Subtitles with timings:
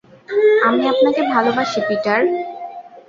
[0.67, 2.21] আমি আপনাকে ভালোবাসি, পিটার।